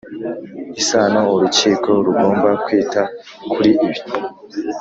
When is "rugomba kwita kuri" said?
2.05-3.71